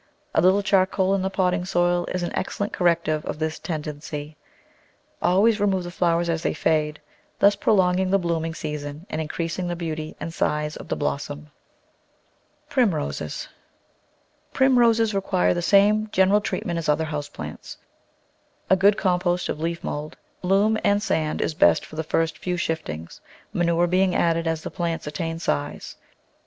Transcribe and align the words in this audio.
A 0.33 0.41
little 0.41 0.63
charcoal 0.63 1.13
in 1.13 1.21
the 1.21 1.29
potting 1.29 1.63
soil 1.63 2.07
is 2.07 2.23
an 2.23 2.35
excellent 2.35 2.73
corrective 2.73 3.23
of 3.23 3.37
this 3.37 3.59
tendency. 3.59 4.35
Al 5.21 5.43
ways 5.43 5.59
remove 5.59 5.83
the 5.83 5.91
flowers 5.91 6.27
as 6.27 6.41
they 6.41 6.55
fade, 6.55 6.99
thus 7.37 7.55
prolong 7.55 7.99
ing 7.99 8.09
the 8.09 8.17
blooming 8.17 8.55
season 8.55 9.05
and 9.11 9.21
increasing 9.21 9.67
the 9.67 9.75
beauty 9.75 10.15
and 10.19 10.33
size 10.33 10.75
of 10.75 10.87
the 10.87 10.95
blossom. 10.95 11.51
Digitized 12.71 12.75
by 12.77 12.81
Google 12.83 13.05
86 13.09 13.43
The 13.43 13.47
Flower 13.47 13.53
Garden 13.59 14.41
[Chapter 14.41 14.57
Primroses 14.57 15.13
REQUIRE 15.13 15.53
the 15.53 15.61
same 15.61 16.09
general 16.11 16.41
treatment 16.41 16.79
as 16.79 16.89
other 16.89 17.05
house 17.05 17.29
plants. 17.29 17.77
A 18.71 18.75
good 18.75 18.97
compost 18.97 19.49
of 19.49 19.59
leaf 19.59 19.83
mould, 19.83 20.17
loam, 20.41 20.79
and 20.83 21.03
sand 21.03 21.43
is 21.43 21.53
best 21.53 21.85
for 21.85 21.95
the 21.95 22.03
first 22.03 22.39
few 22.39 22.55
s 22.55 22.65
hi 22.65 22.73
f 22.73 22.83
tings, 22.83 23.21
manure 23.53 23.85
being 23.85 24.15
added 24.15 24.47
as 24.47 24.63
the 24.63 24.71
plants 24.71 25.05
attain 25.05 25.37
size. 25.37 25.95